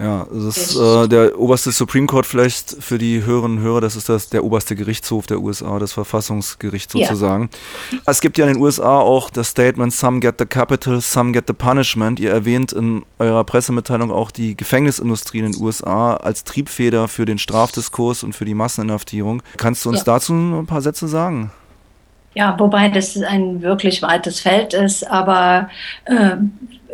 Ja, 0.00 0.28
das 0.30 0.56
ist 0.56 0.76
äh, 0.76 1.08
der 1.08 1.38
oberste 1.38 1.72
Supreme 1.72 2.06
Court 2.06 2.24
vielleicht 2.24 2.76
für 2.78 2.98
die 2.98 3.24
Hörerinnen 3.24 3.58
und 3.58 3.64
Hörer, 3.64 3.80
das 3.80 3.96
ist 3.96 4.08
das 4.08 4.28
der 4.28 4.44
oberste 4.44 4.76
Gerichtshof 4.76 5.26
der 5.26 5.40
USA, 5.40 5.78
das 5.80 5.92
Verfassungsgericht 5.92 6.92
sozusagen. 6.92 7.50
Ja. 7.90 7.98
Es 8.06 8.20
gibt 8.20 8.38
ja 8.38 8.46
in 8.46 8.54
den 8.54 8.62
USA 8.62 9.00
auch 9.00 9.28
das 9.28 9.48
Statement 9.48 9.92
Some 9.92 10.20
get 10.20 10.36
the 10.38 10.46
capital, 10.46 11.00
some 11.00 11.32
get 11.32 11.44
the 11.48 11.52
punishment. 11.52 12.20
Ihr 12.20 12.30
erwähnt 12.30 12.72
in 12.72 13.04
eurer 13.18 13.42
Pressemitteilung 13.42 14.12
auch 14.12 14.30
die 14.30 14.56
Gefängnisindustrie 14.56 15.40
in 15.40 15.52
den 15.52 15.60
USA 15.60 16.14
als 16.14 16.44
Triebfeder 16.44 17.08
für 17.08 17.24
den 17.24 17.38
Strafdiskurs 17.38 18.22
und 18.22 18.34
für 18.34 18.44
die 18.44 18.54
Masseninhaftierung. 18.54 19.42
Kannst 19.56 19.84
du 19.84 19.88
uns 19.88 20.00
ja. 20.00 20.04
dazu 20.04 20.32
ein 20.32 20.66
paar 20.66 20.82
Sätze 20.82 21.08
sagen? 21.08 21.50
Ja, 22.34 22.58
wobei 22.58 22.88
das 22.88 23.20
ein 23.20 23.62
wirklich 23.62 24.02
weites 24.02 24.40
Feld 24.40 24.74
ist, 24.74 25.08
aber 25.10 25.70
äh, 26.04 26.36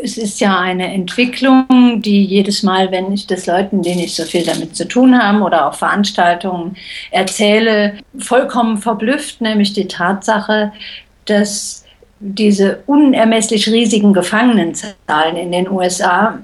es 0.02 0.16
ist 0.16 0.40
ja 0.40 0.58
eine 0.58 0.92
Entwicklung, 0.92 2.00
die 2.02 2.24
jedes 2.24 2.62
Mal, 2.62 2.90
wenn 2.90 3.12
ich 3.12 3.26
das 3.26 3.46
Leuten, 3.46 3.82
die 3.82 3.94
nicht 3.94 4.14
so 4.14 4.24
viel 4.24 4.44
damit 4.44 4.76
zu 4.76 4.86
tun 4.86 5.18
haben 5.18 5.42
oder 5.42 5.68
auch 5.68 5.74
Veranstaltungen 5.74 6.76
erzähle, 7.10 7.94
vollkommen 8.18 8.78
verblüfft, 8.78 9.40
nämlich 9.40 9.72
die 9.72 9.88
Tatsache, 9.88 10.72
dass 11.26 11.84
diese 12.20 12.82
unermesslich 12.86 13.68
riesigen 13.68 14.12
Gefangenenzahlen 14.12 15.36
in 15.36 15.52
den 15.52 15.68
USA, 15.68 16.38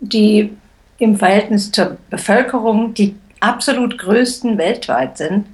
die 0.00 0.50
im 0.98 1.16
Verhältnis 1.16 1.72
zur 1.72 1.96
Bevölkerung 2.10 2.94
die 2.94 3.14
absolut 3.40 3.98
größten 3.98 4.58
weltweit 4.58 5.16
sind, 5.18 5.46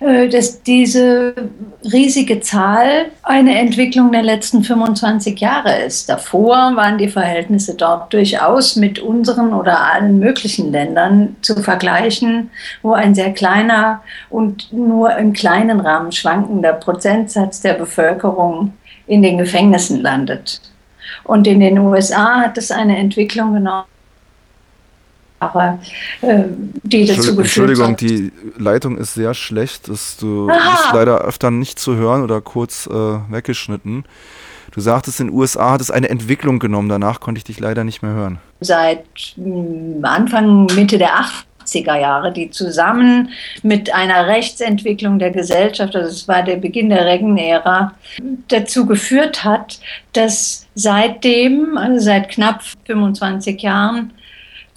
dass 0.00 0.62
diese 0.62 1.34
riesige 1.84 2.40
Zahl 2.40 3.06
eine 3.22 3.58
Entwicklung 3.58 4.12
der 4.12 4.22
letzten 4.22 4.64
25 4.64 5.38
Jahre 5.38 5.82
ist. 5.82 6.08
Davor 6.08 6.74
waren 6.74 6.96
die 6.96 7.08
Verhältnisse 7.08 7.74
dort 7.74 8.10
durchaus 8.14 8.76
mit 8.76 8.98
unseren 8.98 9.52
oder 9.52 9.92
allen 9.92 10.18
möglichen 10.18 10.72
Ländern 10.72 11.36
zu 11.42 11.62
vergleichen, 11.62 12.50
wo 12.80 12.92
ein 12.92 13.14
sehr 13.14 13.32
kleiner 13.32 14.02
und 14.30 14.72
nur 14.72 15.14
im 15.16 15.34
kleinen 15.34 15.80
Rahmen 15.80 16.12
schwankender 16.12 16.72
Prozentsatz 16.72 17.60
der 17.60 17.74
Bevölkerung 17.74 18.72
in 19.06 19.20
den 19.20 19.36
Gefängnissen 19.36 20.00
landet. 20.00 20.62
Und 21.24 21.46
in 21.46 21.60
den 21.60 21.78
USA 21.78 22.40
hat 22.40 22.56
es 22.56 22.70
eine 22.70 22.96
Entwicklung 22.96 23.52
genommen, 23.52 23.84
äh, 25.40 26.44
die 26.82 27.06
dazu 27.06 27.36
geführt 27.36 27.38
Entschuldigung, 27.38 27.92
hat. 27.92 28.00
die 28.00 28.32
Leitung 28.58 28.98
ist 28.98 29.14
sehr 29.14 29.34
schlecht. 29.34 29.88
Das, 29.88 30.16
du 30.18 30.48
Aha. 30.50 30.70
bist 30.70 30.92
leider 30.92 31.22
öfter 31.22 31.50
nicht 31.50 31.78
zu 31.78 31.96
hören 31.96 32.22
oder 32.22 32.40
kurz 32.40 32.86
äh, 32.86 32.92
weggeschnitten. 32.92 34.04
Du 34.72 34.80
sagtest, 34.80 35.20
in 35.20 35.28
den 35.28 35.36
USA 35.36 35.72
hat 35.72 35.80
es 35.80 35.90
eine 35.90 36.08
Entwicklung 36.08 36.58
genommen. 36.58 36.88
Danach 36.88 37.20
konnte 37.20 37.38
ich 37.38 37.44
dich 37.44 37.58
leider 37.58 37.84
nicht 37.84 38.02
mehr 38.02 38.12
hören. 38.12 38.38
Seit 38.60 39.04
hm, 39.34 40.00
Anfang, 40.02 40.66
Mitte 40.76 40.98
der 40.98 41.12
80er 41.66 41.98
Jahre, 41.98 42.32
die 42.32 42.50
zusammen 42.50 43.30
mit 43.62 43.92
einer 43.92 44.26
Rechtsentwicklung 44.26 45.18
der 45.18 45.30
Gesellschaft, 45.30 45.96
also 45.96 46.08
es 46.08 46.28
war 46.28 46.42
der 46.42 46.56
Beginn 46.56 46.90
der 46.90 47.04
Reagan-Ära, 47.04 47.94
dazu 48.48 48.86
geführt 48.86 49.42
hat, 49.42 49.80
dass 50.12 50.66
seitdem, 50.74 51.76
also 51.76 51.98
seit 52.04 52.28
knapp 52.28 52.62
25 52.86 53.60
Jahren, 53.62 54.12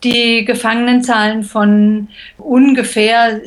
die 0.03 0.45
Gefangenenzahlen 0.45 1.43
von 1.43 2.09
ungefähr 2.37 3.41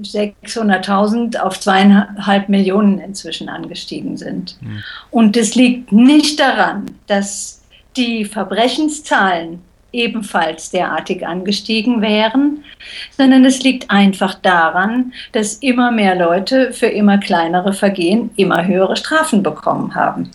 600.000 0.00 1.34
äh, 1.34 1.38
auf 1.38 1.58
zweieinhalb 1.58 2.48
Millionen 2.48 2.98
inzwischen 2.98 3.48
angestiegen 3.48 4.16
sind. 4.16 4.56
Mhm. 4.60 4.82
Und 5.10 5.36
es 5.36 5.54
liegt 5.54 5.92
nicht 5.92 6.40
daran, 6.40 6.86
dass 7.06 7.62
die 7.96 8.24
Verbrechenszahlen 8.24 9.60
ebenfalls 9.90 10.70
derartig 10.70 11.26
angestiegen 11.26 12.02
wären, 12.02 12.64
sondern 13.16 13.44
es 13.44 13.62
liegt 13.62 13.90
einfach 13.90 14.34
daran, 14.34 15.12
dass 15.32 15.54
immer 15.54 15.90
mehr 15.90 16.14
Leute 16.14 16.72
für 16.72 16.88
immer 16.88 17.18
kleinere 17.18 17.72
Vergehen 17.72 18.30
immer 18.36 18.66
höhere 18.66 18.96
Strafen 18.96 19.42
bekommen 19.42 19.94
haben. 19.94 20.30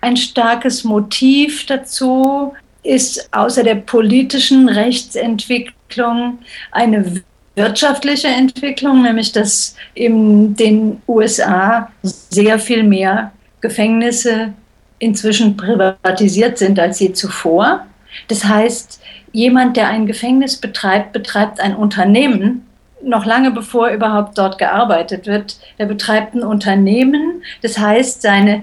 Ein 0.00 0.16
starkes 0.16 0.84
Motiv 0.84 1.66
dazu 1.66 2.54
ist 2.84 3.28
außer 3.32 3.64
der 3.64 3.76
politischen 3.76 4.68
Rechtsentwicklung 4.68 6.38
eine 6.70 7.22
wirtschaftliche 7.56 8.28
Entwicklung, 8.28 9.02
nämlich 9.02 9.32
dass 9.32 9.74
in 9.94 10.54
den 10.54 11.02
USA 11.08 11.90
sehr 12.02 12.58
viel 12.58 12.82
mehr 12.82 13.32
Gefängnisse 13.60 14.52
inzwischen 14.98 15.56
privatisiert 15.56 16.58
sind 16.58 16.78
als 16.78 17.00
je 17.00 17.12
zuvor. 17.12 17.86
Das 18.28 18.44
heißt, 18.44 19.00
jemand, 19.32 19.76
der 19.76 19.88
ein 19.88 20.06
Gefängnis 20.06 20.56
betreibt, 20.56 21.12
betreibt 21.12 21.60
ein 21.60 21.74
Unternehmen, 21.74 22.66
noch 23.02 23.24
lange 23.24 23.50
bevor 23.50 23.88
überhaupt 23.88 24.38
dort 24.38 24.58
gearbeitet 24.58 25.26
wird. 25.26 25.58
Er 25.78 25.86
betreibt 25.86 26.34
ein 26.34 26.42
Unternehmen, 26.42 27.42
das 27.62 27.78
heißt, 27.78 28.22
seine 28.22 28.62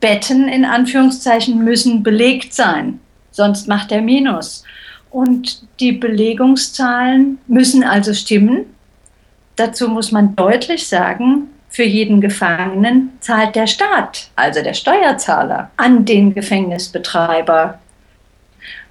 Betten 0.00 0.48
in 0.48 0.64
Anführungszeichen 0.64 1.62
müssen 1.62 2.02
belegt 2.02 2.54
sein 2.54 3.00
sonst 3.32 3.66
macht 3.66 3.90
er 3.90 4.00
Minus. 4.00 4.64
Und 5.10 5.66
die 5.80 5.92
Belegungszahlen 5.92 7.38
müssen 7.46 7.82
also 7.82 8.14
stimmen. 8.14 8.66
Dazu 9.56 9.88
muss 9.88 10.12
man 10.12 10.36
deutlich 10.36 10.86
sagen, 10.86 11.48
für 11.68 11.84
jeden 11.84 12.20
Gefangenen 12.20 13.10
zahlt 13.20 13.56
der 13.56 13.66
Staat, 13.66 14.28
also 14.36 14.62
der 14.62 14.74
Steuerzahler, 14.74 15.70
an 15.76 16.04
den 16.04 16.34
Gefängnisbetreiber. 16.34 17.78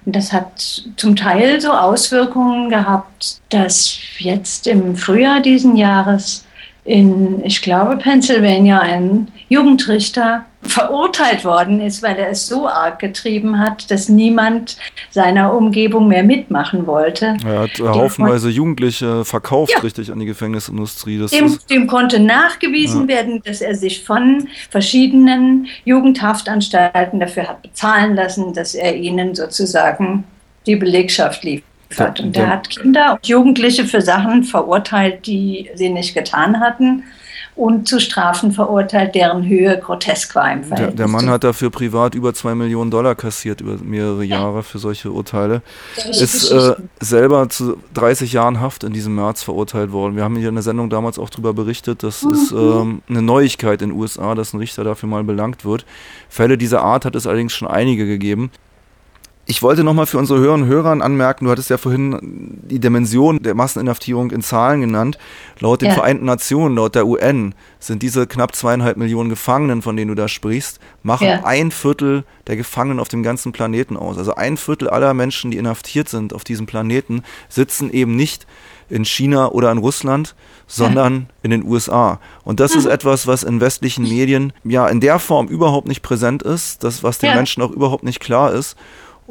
Und 0.04 0.16
das 0.16 0.32
hat 0.32 0.82
zum 0.96 1.14
Teil 1.14 1.60
so 1.60 1.72
Auswirkungen 1.72 2.70
gehabt, 2.70 3.40
dass 3.50 3.96
jetzt 4.18 4.66
im 4.66 4.96
Frühjahr 4.96 5.40
diesen 5.40 5.76
Jahres 5.76 6.44
in, 6.84 7.44
ich 7.44 7.62
glaube, 7.62 7.96
Pennsylvania 7.96 8.80
ein 8.80 9.28
Jugendrichter 9.48 10.44
verurteilt 10.62 11.44
worden 11.44 11.80
ist, 11.80 12.02
weil 12.02 12.16
er 12.16 12.30
es 12.30 12.46
so 12.46 12.68
arg 12.68 12.98
getrieben 12.98 13.58
hat, 13.58 13.90
dass 13.90 14.08
niemand 14.08 14.76
seiner 15.10 15.54
Umgebung 15.54 16.08
mehr 16.08 16.22
mitmachen 16.22 16.86
wollte. 16.86 17.36
Er 17.44 17.60
hat 17.60 17.80
haufenweise 17.80 18.48
Jugendliche 18.48 19.24
verkauft, 19.24 19.72
ja. 19.72 19.80
richtig, 19.80 20.12
an 20.12 20.20
die 20.20 20.26
Gefängnisindustrie. 20.26 21.24
Dem, 21.26 21.58
dem, 21.68 21.86
konnte 21.86 22.20
nachgewiesen 22.20 23.02
ja. 23.02 23.16
werden, 23.16 23.42
dass 23.44 23.60
er 23.60 23.74
sich 23.74 24.04
von 24.04 24.48
verschiedenen 24.70 25.66
Jugendhaftanstalten 25.84 27.18
dafür 27.18 27.48
hat 27.48 27.62
bezahlen 27.62 28.14
lassen, 28.14 28.54
dass 28.54 28.74
er 28.74 28.96
ihnen 28.96 29.34
sozusagen 29.34 30.24
die 30.66 30.76
Belegschaft 30.76 31.42
lief 31.42 31.62
hat. 31.98 32.20
Und 32.20 32.36
der 32.36 32.48
hat 32.48 32.70
Kinder 32.70 33.14
und 33.14 33.26
Jugendliche 33.26 33.84
für 33.84 34.00
Sachen 34.00 34.44
verurteilt, 34.44 35.26
die 35.26 35.70
sie 35.74 35.88
nicht 35.88 36.14
getan 36.14 36.60
hatten 36.60 37.04
und 37.54 37.86
zu 37.86 38.00
Strafen 38.00 38.52
verurteilt, 38.52 39.14
deren 39.14 39.46
Höhe 39.46 39.78
grotesk 39.78 40.34
war 40.34 40.50
im 40.52 40.64
Verhältnis. 40.64 40.96
Der, 40.96 41.06
der 41.06 41.08
Mann 41.08 41.28
hat 41.28 41.44
dafür 41.44 41.70
privat 41.70 42.14
über 42.14 42.32
zwei 42.32 42.54
Millionen 42.54 42.90
Dollar 42.90 43.14
kassiert 43.14 43.60
über 43.60 43.76
mehrere 43.76 44.24
Jahre 44.24 44.56
ja. 44.56 44.62
für 44.62 44.78
solche 44.78 45.10
Urteile. 45.10 45.60
Ist 45.96 46.50
äh, 46.50 46.74
selber 47.00 47.50
zu 47.50 47.76
30 47.92 48.32
Jahren 48.32 48.60
Haft 48.60 48.84
in 48.84 48.94
diesem 48.94 49.14
März 49.14 49.42
verurteilt 49.42 49.92
worden. 49.92 50.16
Wir 50.16 50.24
haben 50.24 50.36
hier 50.36 50.48
in 50.48 50.54
der 50.54 50.62
Sendung 50.62 50.88
damals 50.88 51.18
auch 51.18 51.28
darüber 51.28 51.52
berichtet, 51.52 52.02
das 52.02 52.22
mhm. 52.22 52.32
ist 52.32 52.52
ähm, 52.52 53.02
eine 53.08 53.20
Neuigkeit 53.20 53.82
in 53.82 53.90
den 53.90 53.98
USA, 53.98 54.34
dass 54.34 54.54
ein 54.54 54.58
Richter 54.58 54.82
dafür 54.82 55.08
mal 55.08 55.22
belangt 55.22 55.66
wird. 55.66 55.84
Fälle 56.30 56.56
dieser 56.56 56.82
Art 56.82 57.04
hat 57.04 57.14
es 57.14 57.26
allerdings 57.26 57.52
schon 57.52 57.68
einige 57.68 58.06
gegeben. 58.06 58.50
Ich 59.44 59.60
wollte 59.60 59.82
nochmal 59.82 60.06
für 60.06 60.18
unsere 60.18 60.38
Hörer 60.38 60.54
und 60.54 60.66
Hörer 60.66 60.90
anmerken, 61.02 61.46
du 61.46 61.50
hattest 61.50 61.68
ja 61.68 61.76
vorhin 61.76 62.60
die 62.62 62.78
Dimension 62.78 63.42
der 63.42 63.54
Masseninhaftierung 63.54 64.30
in 64.30 64.40
Zahlen 64.40 64.82
genannt. 64.82 65.18
Laut 65.58 65.82
den 65.82 65.88
ja. 65.88 65.94
Vereinten 65.94 66.26
Nationen, 66.26 66.76
laut 66.76 66.94
der 66.94 67.06
UN, 67.08 67.52
sind 67.80 68.02
diese 68.02 68.28
knapp 68.28 68.54
zweieinhalb 68.54 68.96
Millionen 68.96 69.30
Gefangenen, 69.30 69.82
von 69.82 69.96
denen 69.96 70.10
du 70.10 70.14
da 70.14 70.28
sprichst, 70.28 70.78
machen 71.02 71.26
ja. 71.26 71.40
ein 71.44 71.72
Viertel 71.72 72.22
der 72.46 72.56
Gefangenen 72.56 73.00
auf 73.00 73.08
dem 73.08 73.24
ganzen 73.24 73.50
Planeten 73.50 73.96
aus. 73.96 74.16
Also 74.16 74.36
ein 74.36 74.56
Viertel 74.56 74.88
aller 74.88 75.12
Menschen, 75.12 75.50
die 75.50 75.58
inhaftiert 75.58 76.08
sind 76.08 76.32
auf 76.32 76.44
diesem 76.44 76.66
Planeten, 76.66 77.22
sitzen 77.48 77.92
eben 77.92 78.14
nicht 78.14 78.46
in 78.88 79.04
China 79.04 79.48
oder 79.48 79.72
in 79.72 79.78
Russland, 79.78 80.36
sondern 80.68 81.28
in 81.42 81.50
den 81.50 81.64
USA. 81.64 82.20
Und 82.44 82.60
das 82.60 82.76
ist 82.76 82.86
etwas, 82.86 83.26
was 83.26 83.42
in 83.42 83.60
westlichen 83.60 84.04
Medien 84.04 84.52
ja 84.64 84.86
in 84.86 85.00
der 85.00 85.18
Form 85.18 85.48
überhaupt 85.48 85.88
nicht 85.88 86.02
präsent 86.02 86.42
ist, 86.42 86.84
das, 86.84 87.02
was 87.02 87.18
den 87.18 87.30
ja. 87.30 87.34
Menschen 87.34 87.62
auch 87.62 87.70
überhaupt 87.70 88.04
nicht 88.04 88.20
klar 88.20 88.52
ist. 88.52 88.76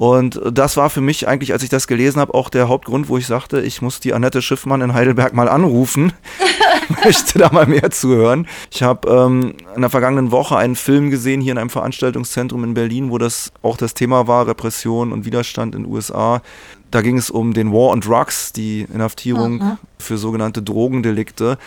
Und 0.02 0.42
das 0.52 0.78
war 0.78 0.90
für 0.90 1.00
mich 1.00 1.28
eigentlich, 1.28 1.54
als 1.54 1.62
ich 1.62 1.70
das 1.70 1.86
gelesen 1.86 2.20
habe, 2.20 2.34
auch 2.34 2.50
der 2.50 2.68
Hauptgrund, 2.68 3.08
wo 3.08 3.20
ich 3.20 3.28
sagte, 3.28 3.62
ich 3.62 3.84
muss 3.84 4.00
die 4.00 4.16
Annette 4.16 4.42
Schiffmann 4.42 4.82
in 4.82 4.96
Heidelberg 4.96 5.36
mal 5.36 5.48
anrufen. 5.48 6.12
möchte 7.06 7.38
da 7.38 7.52
mal 7.52 7.68
mehr 7.68 7.92
zuhören. 7.92 8.48
Ich 8.72 8.82
habe 8.82 9.08
ähm, 9.08 9.54
in 9.76 9.82
der 9.82 9.92
vergangenen 9.92 10.32
Woche 10.32 10.58
einen 10.58 10.76
Film 10.76 11.12
gesehen 11.12 11.40
hier 11.40 11.52
in 11.52 11.60
einem 11.60 11.70
Veranstaltungszentrum 11.70 12.64
in 12.64 12.74
Berlin, 12.74 13.12
wo 13.12 13.20
das 13.20 13.52
auch 13.62 13.78
das 13.78 13.94
Thema 13.94 14.26
war, 14.26 14.48
Repression 14.48 15.14
und 15.14 15.26
Widerstand 15.26 15.76
in 15.76 15.84
den 15.84 15.92
USA. 15.92 16.42
Da 16.90 17.02
ging 17.02 17.20
es 17.20 17.30
um 17.30 17.54
den 17.54 17.72
War 17.72 17.92
on 17.92 18.02
Drugs, 18.02 18.54
die 18.54 18.88
Inhaftierung 18.92 19.62
Aha. 19.62 19.78
für 20.00 20.18
sogenannte 20.18 20.64
Drogendelikte. 20.64 21.60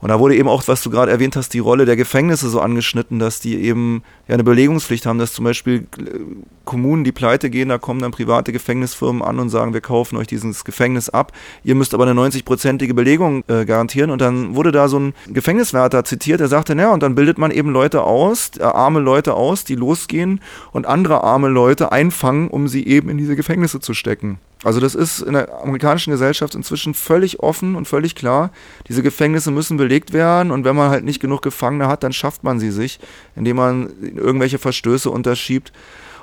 Und 0.00 0.08
da 0.08 0.18
wurde 0.18 0.36
eben 0.36 0.48
auch, 0.48 0.66
was 0.66 0.82
du 0.82 0.90
gerade 0.90 1.10
erwähnt 1.10 1.36
hast, 1.36 1.52
die 1.52 1.58
Rolle 1.58 1.84
der 1.84 1.96
Gefängnisse 1.96 2.48
so 2.48 2.60
angeschnitten, 2.60 3.18
dass 3.18 3.40
die 3.40 3.60
eben 3.60 4.02
ja 4.28 4.34
eine 4.34 4.44
Belegungspflicht 4.44 5.04
haben, 5.04 5.18
dass 5.18 5.34
zum 5.34 5.44
Beispiel 5.44 5.86
äh, 5.98 6.18
Kommunen, 6.64 7.04
die 7.04 7.12
pleite 7.12 7.50
gehen, 7.50 7.68
da 7.68 7.78
kommen 7.78 8.00
dann 8.00 8.10
private 8.10 8.52
Gefängnisfirmen 8.52 9.22
an 9.22 9.38
und 9.38 9.50
sagen, 9.50 9.74
wir 9.74 9.80
kaufen 9.80 10.16
euch 10.16 10.26
dieses 10.26 10.64
Gefängnis 10.64 11.10
ab. 11.10 11.32
Ihr 11.64 11.74
müsst 11.74 11.92
aber 11.92 12.06
eine 12.06 12.18
90-prozentige 12.18 12.94
Belegung 12.94 13.44
äh, 13.48 13.64
garantieren. 13.64 14.10
Und 14.10 14.20
dann 14.20 14.54
wurde 14.54 14.72
da 14.72 14.88
so 14.88 14.98
ein 14.98 15.14
Gefängniswärter 15.28 16.04
zitiert, 16.04 16.40
der 16.40 16.48
sagte, 16.48 16.74
naja, 16.74 16.92
und 16.92 17.02
dann 17.02 17.14
bildet 17.14 17.38
man 17.38 17.50
eben 17.50 17.70
Leute 17.70 18.02
aus, 18.02 18.52
äh, 18.58 18.62
arme 18.62 19.00
Leute 19.00 19.34
aus, 19.34 19.64
die 19.64 19.74
losgehen 19.74 20.40
und 20.72 20.86
andere 20.86 21.22
arme 21.24 21.48
Leute 21.48 21.92
einfangen, 21.92 22.48
um 22.48 22.68
sie 22.68 22.86
eben 22.86 23.10
in 23.10 23.18
diese 23.18 23.36
Gefängnisse 23.36 23.80
zu 23.80 23.92
stecken. 23.92 24.38
Also 24.62 24.78
das 24.78 24.94
ist 24.94 25.20
in 25.20 25.32
der 25.32 25.62
amerikanischen 25.62 26.10
Gesellschaft 26.10 26.54
inzwischen 26.54 26.92
völlig 26.92 27.40
offen 27.40 27.76
und 27.76 27.88
völlig 27.88 28.14
klar. 28.14 28.50
Diese 28.88 29.02
Gefängnisse 29.02 29.50
müssen 29.50 29.78
belegt 29.78 30.12
werden 30.12 30.50
und 30.50 30.64
wenn 30.64 30.76
man 30.76 30.90
halt 30.90 31.04
nicht 31.04 31.20
genug 31.20 31.42
Gefangene 31.42 31.88
hat, 31.88 32.02
dann 32.02 32.12
schafft 32.12 32.44
man 32.44 32.60
sie 32.60 32.70
sich, 32.70 33.00
indem 33.36 33.56
man 33.56 33.90
irgendwelche 34.00 34.58
Verstöße 34.58 35.10
unterschiebt. 35.10 35.72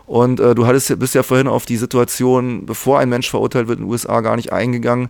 Und 0.06 0.40
äh, 0.40 0.54
du 0.56 0.68
hattest, 0.68 0.98
bist 1.00 1.16
ja 1.16 1.24
vorhin 1.24 1.48
auf 1.48 1.66
die 1.66 1.78
Situation, 1.78 2.66
bevor 2.66 3.00
ein 3.00 3.10
Mensch 3.10 3.30
verurteilt 3.30 3.68
wird 3.68 3.80
in 3.80 3.86
den 3.86 3.92
USA, 3.92 4.22
gar 4.22 4.36
nicht 4.36 4.54
eingegangen. 4.54 5.10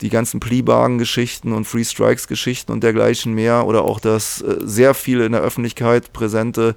Die 0.00 0.08
ganzen 0.08 0.40
Plea-Bargain-Geschichten 0.40 1.52
und 1.52 1.66
Free 1.66 1.84
Strikes-Geschichten 1.84 2.72
und 2.72 2.82
dergleichen 2.82 3.34
mehr 3.34 3.66
oder 3.66 3.82
auch 3.82 4.00
das 4.00 4.40
äh, 4.40 4.56
sehr 4.60 4.94
viele 4.94 5.26
in 5.26 5.32
der 5.32 5.42
Öffentlichkeit 5.42 6.12
präsente 6.12 6.76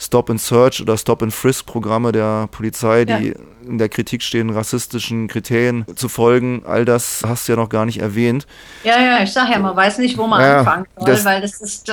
Stop 0.00 0.30
and 0.30 0.40
Search 0.40 0.80
oder 0.80 0.96
Stop 0.96 1.22
and 1.22 1.32
Frisk 1.32 1.66
Programme 1.66 2.10
der 2.10 2.48
Polizei, 2.50 3.04
die 3.04 3.28
ja. 3.28 3.34
in 3.68 3.76
der 3.76 3.90
Kritik 3.90 4.22
stehen, 4.22 4.48
rassistischen 4.48 5.28
Kriterien 5.28 5.84
zu 5.94 6.08
folgen. 6.08 6.62
All 6.64 6.86
das 6.86 7.22
hast 7.26 7.46
du 7.46 7.52
ja 7.52 7.56
noch 7.56 7.68
gar 7.68 7.84
nicht 7.84 8.00
erwähnt. 8.00 8.46
Ja, 8.82 8.98
ja, 8.98 9.22
ich 9.22 9.30
sag 9.30 9.50
ja, 9.50 9.58
man 9.58 9.76
weiß 9.76 9.98
nicht, 9.98 10.16
wo 10.16 10.26
man 10.26 10.40
ja, 10.40 10.60
anfangen 10.60 10.86
soll, 10.96 11.06
das, 11.06 11.24
weil 11.26 11.42
das 11.42 11.60
ist. 11.60 11.88
Äh, 11.90 11.92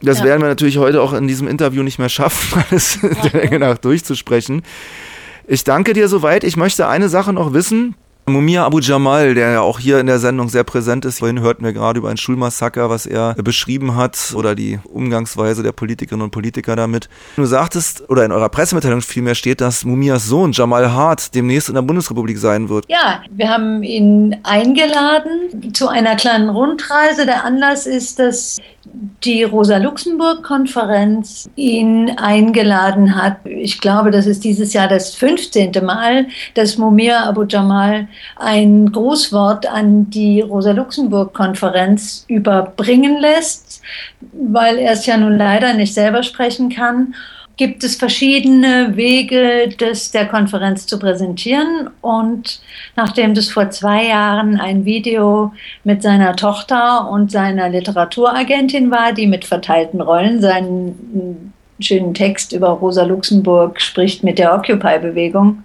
das 0.00 0.18
ja. 0.20 0.24
werden 0.24 0.40
wir 0.40 0.48
natürlich 0.48 0.78
heute 0.78 1.02
auch 1.02 1.12
in 1.12 1.28
diesem 1.28 1.46
Interview 1.46 1.82
nicht 1.82 1.98
mehr 1.98 2.08
schaffen, 2.08 2.64
alles 2.70 2.98
der 3.02 3.42
Länge 3.42 3.58
nach 3.60 3.76
durchzusprechen. 3.76 4.62
Ich 5.46 5.64
danke 5.64 5.92
dir 5.92 6.08
soweit. 6.08 6.44
Ich 6.44 6.56
möchte 6.56 6.88
eine 6.88 7.10
Sache 7.10 7.34
noch 7.34 7.52
wissen. 7.52 7.94
Mumia 8.26 8.64
Abu 8.64 8.78
Jamal, 8.78 9.34
der 9.34 9.50
ja 9.50 9.60
auch 9.60 9.78
hier 9.78 10.00
in 10.00 10.06
der 10.06 10.18
Sendung 10.18 10.48
sehr 10.48 10.64
präsent 10.64 11.04
ist. 11.04 11.18
Vorhin 11.18 11.40
hörten 11.40 11.62
wir 11.62 11.74
gerade 11.74 11.98
über 11.98 12.08
ein 12.08 12.16
Schulmassaker, 12.16 12.88
was 12.88 13.04
er 13.04 13.34
beschrieben 13.34 13.96
hat 13.96 14.32
oder 14.34 14.54
die 14.54 14.78
Umgangsweise 14.84 15.62
der 15.62 15.72
Politikerinnen 15.72 16.24
und 16.24 16.30
Politiker 16.30 16.74
damit. 16.74 17.10
Du 17.36 17.44
sagtest, 17.44 18.08
oder 18.08 18.24
in 18.24 18.32
eurer 18.32 18.48
Pressemitteilung 18.48 19.02
vielmehr 19.02 19.34
steht, 19.34 19.60
dass 19.60 19.84
Mumias 19.84 20.26
Sohn 20.26 20.52
Jamal 20.52 20.92
Hart 20.92 21.34
demnächst 21.34 21.68
in 21.68 21.74
der 21.74 21.82
Bundesrepublik 21.82 22.38
sein 22.38 22.70
wird. 22.70 22.86
Ja, 22.88 23.20
wir 23.30 23.50
haben 23.50 23.82
ihn 23.82 24.36
eingeladen 24.42 25.74
zu 25.74 25.88
einer 25.88 26.16
kleinen 26.16 26.48
Rundreise. 26.48 27.26
Der 27.26 27.44
Anlass 27.44 27.86
ist, 27.86 28.18
dass 28.18 28.58
die 29.24 29.42
Rosa-Luxemburg-Konferenz 29.42 31.50
ihn 31.56 32.10
eingeladen 32.16 33.16
hat. 33.16 33.38
Ich 33.44 33.80
glaube, 33.80 34.10
das 34.10 34.26
ist 34.26 34.44
dieses 34.44 34.72
Jahr 34.72 34.88
das 34.88 35.14
15. 35.14 35.72
Mal, 35.82 36.26
dass 36.54 36.78
Mumia 36.78 37.26
Abu 37.26 37.44
Jamal 37.44 38.08
ein 38.36 38.92
Grußwort 38.92 39.66
an 39.66 40.10
die 40.10 40.40
Rosa-Luxemburg-Konferenz 40.40 42.24
überbringen 42.28 43.20
lässt, 43.20 43.82
weil 44.32 44.78
er 44.78 44.92
es 44.92 45.06
ja 45.06 45.16
nun 45.16 45.36
leider 45.36 45.74
nicht 45.74 45.94
selber 45.94 46.22
sprechen 46.22 46.70
kann 46.70 47.14
gibt 47.56 47.84
es 47.84 47.96
verschiedene 47.96 48.96
Wege, 48.96 49.68
das 49.78 50.10
der 50.10 50.26
Konferenz 50.26 50.86
zu 50.86 50.98
präsentieren. 50.98 51.90
Und 52.00 52.60
nachdem 52.96 53.34
das 53.34 53.48
vor 53.48 53.70
zwei 53.70 54.06
Jahren 54.06 54.58
ein 54.60 54.84
Video 54.84 55.52
mit 55.84 56.02
seiner 56.02 56.34
Tochter 56.36 57.08
und 57.08 57.30
seiner 57.30 57.68
Literaturagentin 57.68 58.90
war, 58.90 59.12
die 59.12 59.26
mit 59.26 59.44
verteilten 59.44 60.00
Rollen 60.00 60.40
seinen 60.40 61.52
schönen 61.80 62.14
Text 62.14 62.52
über 62.52 62.68
Rosa 62.68 63.04
Luxemburg 63.04 63.80
spricht 63.80 64.22
mit 64.24 64.38
der 64.38 64.54
Occupy-Bewegung 64.54 65.63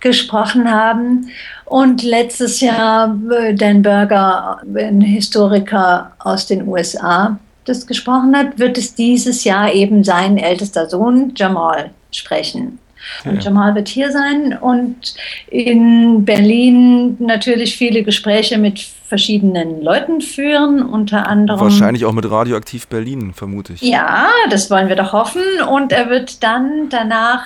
gesprochen 0.00 0.70
haben. 0.70 1.30
Und 1.64 2.02
letztes 2.02 2.60
Jahr 2.60 3.18
äh, 3.30 3.54
Dan 3.54 3.82
Berger, 3.82 4.60
ein 4.76 5.00
Historiker 5.00 6.12
aus 6.18 6.46
den 6.46 6.68
USA, 6.68 7.38
das 7.64 7.86
gesprochen 7.86 8.36
hat, 8.36 8.58
wird 8.58 8.76
es 8.76 8.94
dieses 8.94 9.44
Jahr 9.44 9.72
eben 9.72 10.04
sein 10.04 10.36
ältester 10.36 10.88
Sohn 10.88 11.32
Jamal 11.34 11.90
sprechen. 12.10 12.78
Und 13.24 13.42
Jamal 13.44 13.74
wird 13.74 13.88
hier 13.88 14.10
sein 14.10 14.56
und 14.58 15.14
in 15.48 16.24
Berlin 16.24 17.16
natürlich 17.18 17.76
viele 17.76 18.02
Gespräche 18.02 18.58
mit 18.58 18.80
verschiedenen 18.80 19.82
Leuten 19.82 20.20
führen, 20.20 20.82
unter 20.82 21.26
anderem. 21.26 21.60
Wahrscheinlich 21.60 22.04
auch 22.04 22.12
mit 22.12 22.30
Radioaktiv 22.30 22.88
Berlin, 22.88 23.32
vermute 23.34 23.74
ich. 23.74 23.82
Ja, 23.82 24.28
das 24.50 24.70
wollen 24.70 24.88
wir 24.88 24.96
doch 24.96 25.12
hoffen. 25.12 25.42
Und 25.70 25.92
er 25.92 26.08
wird 26.08 26.42
dann 26.42 26.88
danach 26.88 27.44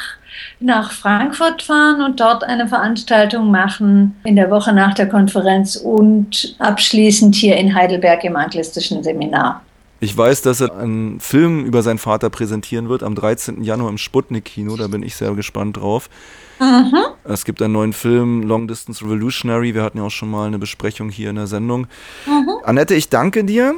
nach 0.61 0.93
Frankfurt 0.93 1.63
fahren 1.63 2.03
und 2.03 2.21
dort 2.21 2.45
eine 2.45 2.69
Veranstaltung 2.69 3.51
machen 3.51 4.17
in 4.25 4.37
der 4.37 4.51
Woche 4.51 4.73
nach 4.73 4.95
der 4.95 5.09
Konferenz 5.09 5.77
und 5.77 6.57
abschließend 6.59 7.35
hier 7.35 7.57
in 7.57 7.75
Heidelberg 7.75 8.25
im 8.25 8.37
anglistischen 8.37 9.03
Seminar. 9.03 9.63
Ich 10.01 10.17
weiß, 10.17 10.43
dass 10.43 10.61
er 10.61 10.77
einen 10.79 11.19
Film 11.19 11.65
über 11.65 11.83
seinen 11.83 11.99
Vater 11.99 12.31
präsentieren 12.31 12.89
wird 12.89 13.03
am 13.03 13.17
13. 13.17 13.63
Januar 13.65 13.91
im 13.91 13.99
Sputnik-Kino. 13.99 14.77
Da 14.77 14.87
bin 14.87 15.03
ich 15.03 15.17
sehr 15.17 15.35
gespannt 15.35 15.77
drauf. 15.79 16.09
Mhm. 16.61 16.95
Es 17.25 17.45
gibt 17.45 17.61
einen 17.63 17.73
neuen 17.73 17.93
Film, 17.93 18.43
Long 18.43 18.69
Distance 18.69 19.05
Revolutionary. 19.05 19.75
Wir 19.75 19.83
hatten 19.83 19.99
ja 19.99 20.05
auch 20.05 20.11
schon 20.11 20.31
mal 20.31 20.47
eine 20.47 20.59
Besprechung 20.59 21.09
hier 21.09 21.31
in 21.31 21.37
der 21.37 21.49
Sendung. 21.49 21.89
Mhm. 22.27 22.49
Annette, 22.63 22.95
ich 22.95 23.09
danke 23.09 23.43
dir. 23.43 23.75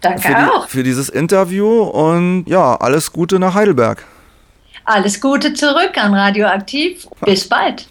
Danke 0.00 0.22
für 0.22 0.28
die, 0.28 0.34
auch. 0.34 0.68
Für 0.68 0.82
dieses 0.82 1.08
Interview 1.08 1.82
und 1.82 2.44
ja, 2.46 2.74
alles 2.76 3.12
Gute 3.12 3.38
nach 3.38 3.54
Heidelberg. 3.54 4.04
Alles 4.88 5.20
Gute 5.20 5.52
zurück 5.52 5.98
an 5.98 6.14
Radioaktiv. 6.14 7.06
Bis 7.20 7.46
bald. 7.46 7.84